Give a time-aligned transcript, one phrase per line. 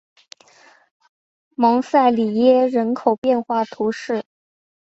[1.53, 4.23] 蒙塞里耶人口变化图示